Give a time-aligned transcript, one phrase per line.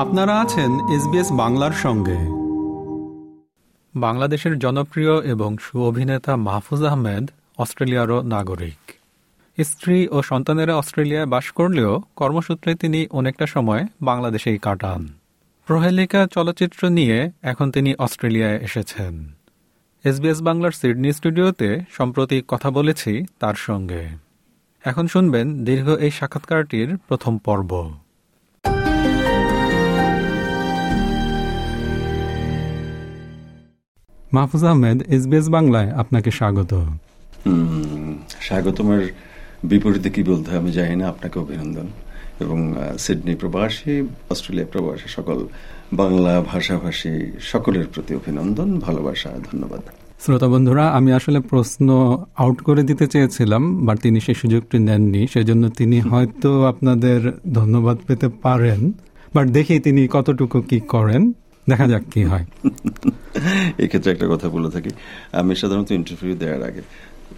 [0.00, 2.18] আপনারা আছেন এসবিএস বাংলার সঙ্গে।
[3.94, 8.92] বাংলাদেশের জনপ্রিয় এবং সুঅভিনেতা মাহফুজ আহমেদ অস্ট্রেলিয়ারও নাগরিক।
[9.64, 15.08] স্ত্রী ও সন্তানেরা অস্ট্রেলিয়ায় বাস করলেও কর্মসূত্রে তিনি অনেকটা সময় বাংলাদেশেই কাটান।
[15.66, 19.32] প্রহেলিকা চলচ্চিত্র নিয়ে এখন তিনি অস্ট্রেলিয়ায় এসেছেন।
[20.04, 24.08] এসবিএস বাংলার সিডনি স্টুডিওতে সম্প্রতি কথা বলেছি তার সঙ্গে।
[24.84, 27.94] এখন শুনবেন দীর্ঘ এই সাক্ষাৎকারটির প্রথম পর্ব।
[34.32, 36.72] মাহফুজ আহমেদ এসবিএস বাংলায় আপনাকে স্বাগত।
[38.40, 39.02] স্বাগতমের
[39.64, 41.86] বিপরীতে কি বলতে আমি জানি না আপনাকে অভিনন্দন।
[42.40, 45.46] এবং সিডনি প্রবাসী অস্ট্রেলিয়া প্রবাসী সকল
[45.92, 49.80] বাংলা ভাষাভাষী সকলের প্রতি অভিনন্দন ভালোবাসা ধন্যবাদ।
[50.20, 51.88] শ্রোতা বন্ধুরা আমি আসলে প্রশ্ন
[52.36, 58.28] আউট করে দিতে চেয়েছিলাম বাট তিনি সেই সুযোগটি নেননি সেজন্য তিনি হয়তো আপনাদের ধন্যবাদ পেতে
[58.28, 58.92] পারেন
[59.34, 61.32] বাট দেখি তিনি কতটুকু কি করেন
[61.68, 62.46] দেখা যাক কি হয়।
[63.78, 64.90] এক্ষেত্রে একটা কথা বলে থাকি।
[65.32, 66.82] আমি সাধারণত ইন্টারভিউ দেওয়ার আগে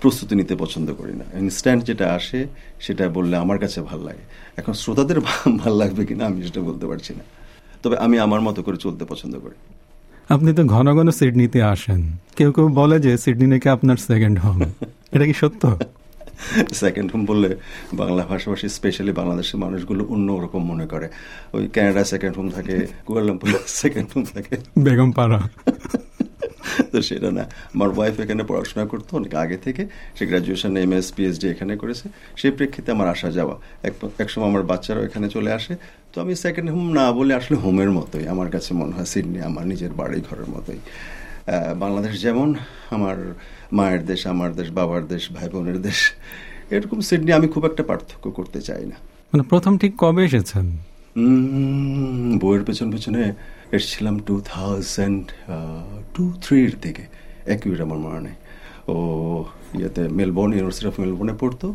[0.00, 2.46] প্রস্তুতি নিতে পছন্দ করি না। ইনস্ট্যান্ট যেটা আসে,
[2.80, 4.24] সেটা বললে আমার কাছে ভালো লাগে।
[4.56, 5.20] এখন শ্রোতাদের
[5.56, 7.24] ভালো লাগবে কিনা আমি সেটা বলতে পারছি না।
[7.82, 9.54] তবে আমি আমার মতো করে চলতে পছন্দ করি।
[10.28, 14.62] আপনি তো ঘন ঘন সিডনিতে আসেন। কেউ কেউ বলে যে সিডনি নাকি আপনার সেকেন্ড হোম
[15.12, 15.78] এটা কি সত্য?
[16.72, 17.56] সেকেন্ড হোম বললে
[17.94, 21.08] বাংলা ভাষাভাষী স্পেশালি বাংলাদেশের মানুষগুলো অন্য অন্যরকম মনে করে।
[21.52, 25.48] ওই ক্যানাডা সেকেন্ড হোম থাকে কুয়ালামপুর সেকেন্ড হোম থাকে। বেগম পাড়া।
[26.92, 29.86] তো সেটা না। আমার ওয়াইফ এখানে পড়াশোনা করতো অনেক আগে থেকে।
[30.18, 33.56] সে গ্রাজুয়েশন এম এস পিএইচডি এখানে করেছে। সেই প্রেক্ষিতে আমার আসা যাওয়া।
[34.18, 35.76] এক সময় আমার বাচ্চারাও এখানে চলে আসে।
[36.12, 39.66] তো আমি সেকেন্ড হোম না বলে আসলে হোমের মতোই। আমার কাছে মনে হয় সিডনি আমার
[39.66, 40.78] নিজের বাড়ি ঘরের মতোই।
[41.78, 42.54] বাংলাদেশ যেমন
[42.90, 43.34] আমার
[43.72, 46.12] মায়ের দেশ আমার দেশ বাবার দেশ ভাই বোনের দেশ
[46.70, 48.96] এরকম সিডনি আমি খুব একটা পার্থক্য করতে চাই না।
[49.32, 50.66] মানে প্রথম ঠিক কবে এসেছেন?
[52.38, 53.32] বইয়ের পেছন পেছনে
[53.72, 55.24] এসেছিলাম টু থাউজেন্ড
[56.14, 57.04] টু থ্রির দিকে
[57.44, 58.36] অ্যাকিউট আমার মনে নেই।
[58.88, 58.96] ও
[59.78, 61.74] ইয়েতে মেলবোর্ন ইউনিভার্সিটি অফ মেলবোর্নে পড়তো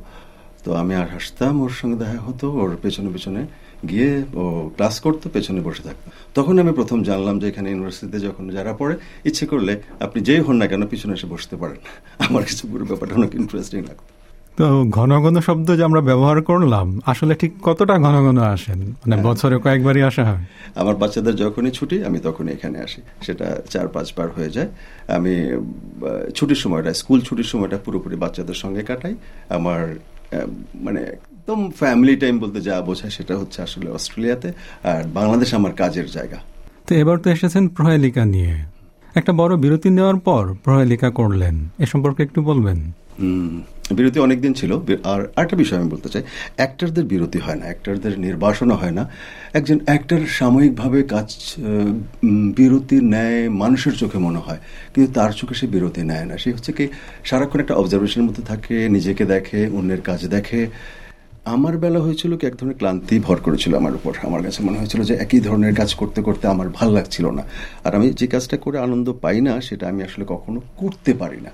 [0.64, 3.48] তো আমি আর হাসতাম ওর সঙ্গে দেখা হতো ওর পেছনে পেছনে
[3.90, 8.50] গিয়ে ও ক্লাস করতো পেছনে বসে থাকতো। তখন আমি প্রথম জানলাম যে এখানে ইউনিভার্সিটিতে যখন
[8.50, 8.96] যারা পড়ে
[9.26, 11.78] ইচ্ছে করলে আপনি যেই হন না কেন পিছনে এসে বসতে পারেন।
[12.20, 14.12] আমার কাছে পুরো ব্যাপারটা অনেক ইন্টারেস্টিং লাগতো।
[14.58, 18.80] তো ঘন ঘন শব্দ যে আমরা ব্যবহার করলাম আসলে ঠিক কতটা ঘন ঘন আসেন?
[18.80, 20.44] মানে হ্যাঁ। বছরে কয়েকবারই আসা হয়?
[20.76, 24.68] আমার বাচ্চাদের যখনই ছুটি আমি তখনই এখানে আসি। সেটা চার পাঁচবার হয়ে যায়।
[25.08, 25.34] আমি
[26.36, 29.16] ছুটির সময়টা স্কুল ছুটির সময়টা পুরোপুরি বাচ্চাদের সঙ্গে কাটাই।
[29.50, 29.96] আমার
[30.86, 34.50] মানে একদম ফ্যামিলি টাইম বলতে যা বোঝায় সেটা হচ্ছে আসলে অস্ট্রেলিয়াতে
[34.84, 36.40] আর বাংলাদেশ আমার কাজের জায়গা।
[36.88, 38.54] তো এবার তো এসেছেন প্রহেলিকা নিয়ে।
[39.20, 42.80] একটা বড় বিরতি নেওয়ার পর প্রহেলিকা করলেন। এ সম্পর্কে একটু বলবেন।
[43.98, 44.72] বিরতি অনেকদিন ছিল।
[45.12, 46.24] আর একটা বিষয় আমি বলতে চাই।
[46.60, 49.04] অ্যাক্টারদের বিরতি হয় না, অ্যাক্টারদের নির্বাসনও হয় না।
[49.58, 51.28] একজন অ্যাক্টার সাময়িকভাবে কাজ
[52.58, 54.60] বিরতি নেয় মানুষের চোখে মনে হয়,
[54.94, 56.86] কিন্তু তার চোখে সে বিরতি নেয় না। সে হচ্ছে কি
[57.30, 60.62] সারাক্ষণ একটা অবজারভেশনের মধ্যে থাকে, নিজেকে দেখে, অন্যের কাজ দেখে।
[61.56, 65.02] আমার বেলা হয়েছিল কি, এক ধরনের ক্লান্তি ভর করেছিল আমার উপর। আমার কাছে মনে হয়েছিল
[65.10, 67.44] যে একই ধরনের কাজ করতে করতে আমার ভালো লাগছিল না।
[67.86, 71.52] আর আমি যে কাজটা করে আনন্দ পাই না, সেটা আমি আসলে কখনো করতে পারি না।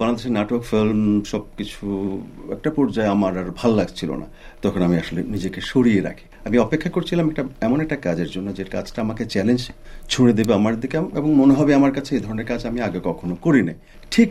[0.00, 1.00] বাংলাদেশের নাটক, ফিল্ম
[1.32, 1.84] সব কিছু
[2.54, 4.26] একটা পর্যায়ে আমার আর ভালো লাগছিল না।
[4.64, 8.64] তখন আমি আসলে নিজেকে সরিয়ে রাখি। আমি অপেক্ষা করছিলাম একটা, এমন একটা কাজের জন্য যে
[8.74, 9.62] কাজটা আমাকে চ্যালেঞ্জ
[10.12, 13.34] ছুঁড়ে দেবে আমার দিকে, এবং মনে হবে আমার কাছে এই ধরনের কাজ আমি আগে কখনো
[13.44, 13.76] করি নাই।
[14.14, 14.30] ঠিক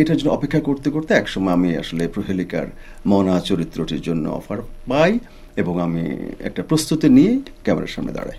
[0.00, 2.66] এটার জন্য অপেক্ষা করতে করতে একসময় আমি আসলে প্রহেলিকার
[3.06, 5.12] মনা চরিত্রটির জন্য অফার পাই
[5.60, 6.04] এবং আমি
[6.48, 7.32] একটা প্রস্তুতি নিয়ে
[7.64, 8.38] ক্যামেরার সামনে দাঁড়াই।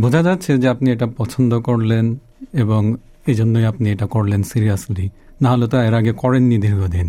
[0.00, 2.04] বোঝা যাচ্ছে যে আপনি এটা পছন্দ করলেন
[2.52, 2.82] এবং
[3.26, 5.06] এই জন্যই আপনি এটা করলেন সিরিয়াসলি।
[5.42, 7.08] না হলে তো এর আগে করেননি দীর্ঘদিন।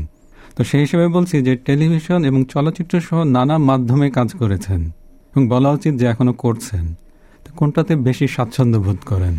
[0.56, 4.82] তো সেই হিসেবে বলছি যে টেলিভিশন এবং চলচ্চিত্র সহ নানা মাধ্যমে কাজ করেছেন
[5.32, 6.86] এবং বলা উচিত যে এখনও করছেন।
[7.44, 9.36] তো কোনটাতে বেশি স্বাচ্ছন্দ্য বোধ করেন?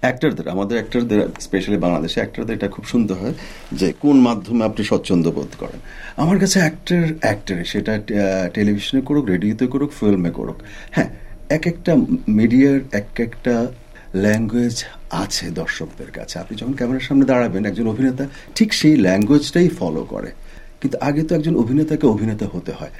[0.00, 3.34] অ্যাক্টরদের আমাদের অ্যাক্টরদের স্পেশালি বাংলাদেশে অ্যাক্টরদের এটা খুব সুন্দর হয়
[3.72, 5.80] যে কোন মাধ্যমে আপনি স্বচ্ছন্দ বোধ করেন।
[6.16, 7.92] আমার কাছে অ্যাক্টর অ্যাক্টরে সেটা
[8.54, 10.56] টেলিভিশনে করুক রেডিওতে করুক ফিল্মে করুক
[10.90, 11.08] হ্যাঁ
[11.48, 11.96] এক একটা
[12.28, 13.66] মিডিয়ার এক একটা
[14.14, 20.04] ল্যাঙ্গুয়েজ আছে দর্শকদের কাছে। আপনি যখন ক্যামেরার সামনে দাঁড়াবেন, একজন অভিনেতা ঠিক সেই ল্যাঙ্গুয়েজটাই ফলো
[20.04, 20.30] করে।
[20.80, 22.90] কিন্তু আগে তো একজন অভিনেতাকে অভিনেতা হতে হয়।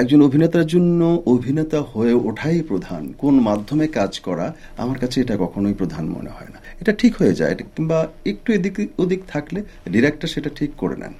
[0.00, 1.00] একজন অভিনেতার জন্য
[1.34, 4.46] অভিনেতা হয়ে ওঠাই প্রধান। কোন মাধ্যমে কাজ করা
[4.82, 7.98] আমার কাছে এটা কখনোই প্রধান মনে হয় না। এটা ঠিক হয়ে যায় কিংবা
[8.32, 9.58] একটু এদিক, ওদিক থাকলে
[9.94, 11.14] ডিরেক্টর সেটা ঠিক করে নেন।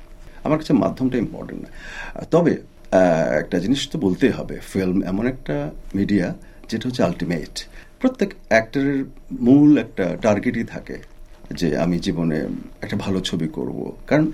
[0.45, 1.71] আমার কাছে মাধ্যমটা ইম্পর্টেন্ট না।
[2.35, 2.53] তবে
[3.41, 5.57] একটা জিনিস তো বলতেই হবে ফিল্ম এমন একটা
[5.99, 6.27] মিডিয়া
[6.71, 7.55] যেটা হচ্ছে আলটিমেট
[8.01, 8.99] প্রত্যেক অ্যাক্টরের
[9.47, 10.97] মূল একটা টার্গেটই থাকে
[11.61, 12.39] যে আমি জীবনে
[12.85, 13.79] একটা ভালো ছবি করব।
[14.11, 14.27] কারণ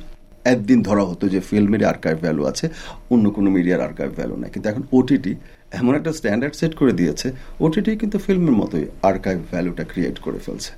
[0.53, 2.67] একদিন ধরা হতো যে ফিল্মের আর্কাইভ ভ্যালু আছে
[3.15, 5.33] অন্য কোনো মিডিয়ার আর্কাইভ ভ্যালু নাই। কিন্তু এখন ওটিটি
[5.81, 7.29] এমন একটা স্ট্যান্ডার্ড সেট করে দিয়েছে
[7.65, 10.73] ওটিটি কিন্তু ফিল্মের মতোই আর্কাইভ ভ্যালুটা ক্রিয়েট করে ফেলছে।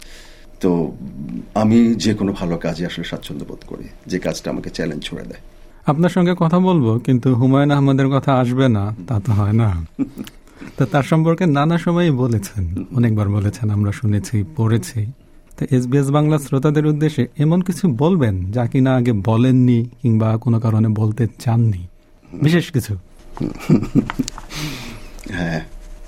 [0.63, 0.71] তো
[1.55, 5.43] আমি যে কোনো ভালো কাজে আসলে স্বাচ্ছন্দ্য বোধ করি যে কাজটা আমাকে চ্যালেঞ্জ ছুড়ে দেয়।
[5.87, 9.69] আপনার সঙ্গে কথা বলব কিন্তু হুমায়ুন আহমদের কথা আসবে না তা তো হয় না।
[10.77, 12.63] তো তার সম্পর্কে নানা সময়ই বলেছেন
[12.99, 15.01] অনেকবার বলেছেন আমরা শুনেছি পড়েছি।
[15.59, 20.89] তো এসবিএস বাংলা শ্রোতাদের উদ্দেশ্যে এমন কিছু বলবেন যা কিনা আগে বলেননি কিংবা কোনো কারণে
[21.01, 21.83] বলতে চাননি?
[22.45, 22.93] বিশেষ কিছু।
[25.39, 25.61] হ্যাঁ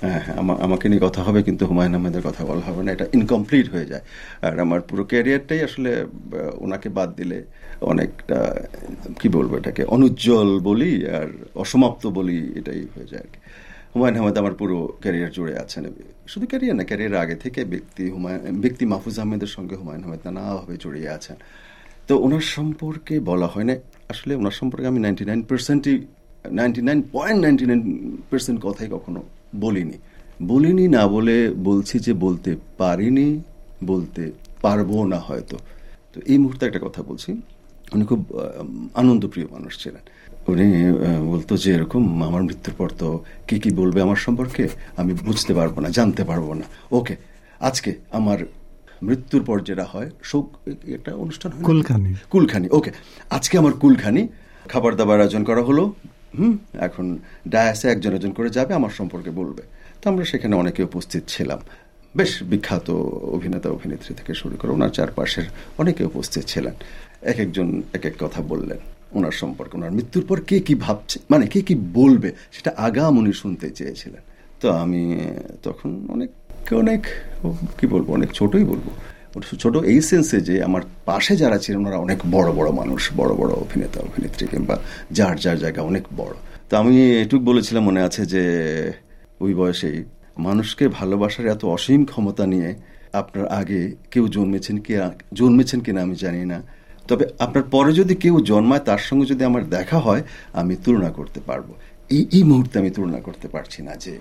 [0.03, 0.21] হ্যাঁ
[0.65, 4.03] আমাকে নিয়ে কথা হবে কিন্তু হুমায়ুন আহমেদের কথা বলা হবে না, এটা ইনকমপ্লিট হয়ে যায়।
[4.47, 5.91] আর আমার পুরো ক্যারিয়ারটাই আসলে
[6.63, 7.39] ওনাকে বাদ দিলে
[7.91, 8.39] অনেকটা,
[9.19, 11.29] কি বলব এটাকে, অনুজ্জ্বল বলি আর
[11.63, 13.39] অসমাপ্ত বলি এটাই হয়ে যায় আর কি।
[13.93, 15.83] হুমায়ুন আহমেদ আমার পুরো ক্যারিয়ার জুড়ে আছেন।
[16.31, 20.75] শুধু ক্যারিয়ার না ক্যারিয়ার আগে থেকে ব্যক্তি হুমায়ুন, ব্যক্তি মাহফুজ আহমেদের সঙ্গে হুমায়ুন আহমেদ নানাভাবে
[20.83, 21.37] জড়িয়ে আছেন।
[22.07, 23.75] তো ওনার সম্পর্কে বলা হয় না,
[24.13, 25.95] আসলে ওনার সম্পর্কে আমি নাইনটি নাইন পার্সেন্টই
[26.59, 27.81] ninety nine point ninety nine
[28.29, 29.21] percent কথাই কখনো
[29.63, 29.97] বলিনি।
[30.51, 31.35] বলিনি না বলে
[31.69, 32.51] বলছি যে বলতে
[32.81, 33.29] পারিনি,
[33.91, 34.23] বলতে
[34.63, 35.57] পারব না হয়তো।
[36.13, 37.29] তো এই মুহূর্তে একটা কথা বলছি।
[37.93, 38.21] উনি খুব
[39.01, 40.03] আনন্দপ্রিয় মানুষ ছিলেন।
[40.47, 40.91] উনি
[41.27, 44.67] বলতো যে এরকম আমার মৃত্যুর পর তো কি কি বলবে আমার সম্পর্কে?
[44.97, 47.15] আমি বুঝতে পারব না জানতে পারব না। ওকে
[47.59, 48.37] আজকে আমার
[49.03, 50.57] মৃত্যুর পর যেটা হয় শোক
[50.87, 52.91] একটা অনুষ্ঠান হয় কুলখানি। কুলখানি ওকে।
[53.29, 54.27] আজকে আমার কুলখানি
[54.69, 55.93] খাবার দাবার আয়োজন করা হলো
[56.39, 56.57] হুম?
[56.73, 57.17] এখন
[57.47, 59.63] ডায়াসে একজন একজন করে যাবে আমার সম্পর্কে বলবে।
[60.01, 61.59] তো আমরা সেখানে অনেকে উপস্থিত ছিলাম।
[62.17, 62.89] বেশ বিখ্যাত
[63.35, 65.43] অভিনেতা অভিনেত্রী থেকে শুরু করে ওনার চারপাশের
[65.77, 66.73] অনেকে উপস্থিত ছিলেন।
[67.21, 68.77] এক একজন এক এক কথা বললেন।
[69.17, 73.31] ওনার সম্পর্কে, ওনার মৃত্যুর পর কে কি ভাবছে মানে কে কি বলবে, সেটা আগাম উনি
[73.33, 74.23] শুনতে চেয়েছিলেন।
[74.61, 75.03] তো আমি
[75.65, 76.29] তখন অনেক
[76.83, 77.01] অনেক,
[77.79, 78.87] কি বলব, অনেক ছোটই বলব।
[79.63, 83.51] ছোট এই সেন্সে যে আমার পাশে যারা ছিলেন, ওনারা অনেক বড় বড় মানুষ, বড় বড়
[83.63, 84.75] অভিনেতা, অভিনেত্রী, কিংবা
[85.17, 86.35] যার যার জায়গা অনেক বড়।
[86.69, 86.93] তো আমি
[87.23, 88.43] এটুক বলেছিলাম মনে আছে যে,
[89.43, 89.97] ওই বয়সেই
[90.37, 92.69] মানুষকে ভালোবাসার এত অসীম ক্ষমতা নিয়ে
[93.21, 93.81] আপনার আগে
[94.11, 94.93] কেউ জন্মেছেন কি,
[95.33, 96.57] জন্মেছেন কিনা আমি জানি না।
[97.07, 101.39] তবে আপনার পরে যদি কেউ জন্মায়, তার সঙ্গে যদি আমার দেখা হয়, আমি তুলনা করতে
[101.39, 101.63] পারব।
[102.09, 104.19] এই এই মুহূর্তে আমি তুলনা করতে পারছি না যে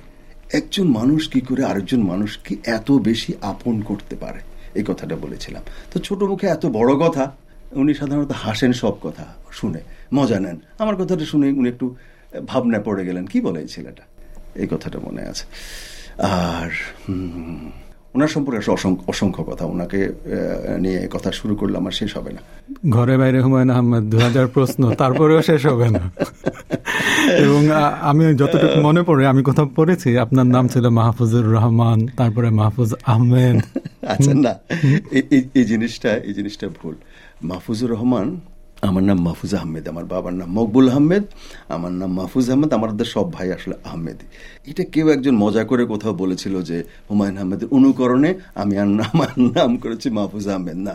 [0.52, 4.40] একজন মানুষ কি করে আরেকজন মানুষকে এত বেশি আপন করতে পারে।
[4.74, 5.62] এই কথাটা বলেছিলাম।
[5.92, 7.32] তো ছোট মুখে এত বড় কথা,
[7.72, 9.80] উনি সাধারণত হাসেন সব কথা শুনে।
[10.14, 11.94] মজা নেন। আমার কথাটা শুনে উনি একটু
[12.46, 14.02] ভাবনায় পড়ে গেলেন। কি বলে এই ছেলেটা?
[14.54, 15.44] এই কথাটা মনে আছে।
[16.18, 16.70] আর
[18.14, 20.00] ওনার সম্পর্কে অসংখ্য অসংখ্য কথা। ওনাকে
[20.84, 22.42] নিয়ে কথা শুরু করলে আমার শেষ হবে না।
[22.96, 26.02] ঘরে বাইরে হুমায়ুন আহমেদ দু হাজার প্রশ্ন তারপরেও শেষ হবে না।
[27.44, 27.62] এবং
[28.10, 33.56] আমি যতটুকু মনে পড়ে আমি কোথাও পড়েছি আপনার নাম ছিল মাহফুজুর রহমান তারপরে মাহফুজ আহমেদ।
[34.12, 34.52] আচ্ছা না।
[35.58, 36.94] এই জিনিসটা এই জিনিসটা ভুল।
[37.48, 38.26] মাহফুজুর রহমান
[38.88, 41.24] আমার নাম মাহফুজ আহমেদ আমার বাবার নাম মকবুল আহমেদ
[41.74, 44.18] আমার নাম মাহফুজ আহমেদ আমাদের সব ভাই আসলে আহমেদ
[44.70, 46.78] এটা কেউ একজন মজা করে কোথাও বলেছিল যে
[47.08, 48.30] হুমায়ুন আহমেদের অনুকরণে
[48.62, 50.94] আমি আমার নাম করেছি মাহফুজ আহমেদ না।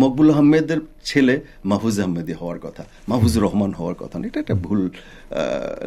[0.00, 1.34] মকবুল আহমেদের ছেলে
[1.70, 4.80] মাহফুজ আহমেদি হওয়ার কথা মাহফুজুর রহমান হওয়ার কথা এটা একটা ভুল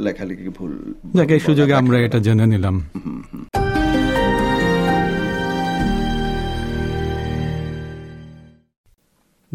[0.06, 0.72] লেখালেখি ভুল
[1.48, 2.76] সুযোগে আমরা এটা জেনে নিলাম।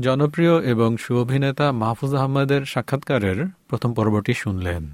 [0.01, 4.91] জনপ্রিয় এবং সুঅভিনেতা মাহফুজ আহমদের সাক্ষাৎকারের প্রথম পর্বটি শুনলেন।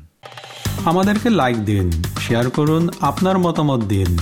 [0.84, 4.18] আমাদেরকে লাইক দিন শেয়ার করুন, আপনার মতামত দিন।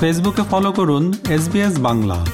[0.00, 1.48] ফেসবুকে ফলো করুন এস
[1.78, 2.26] বাংলা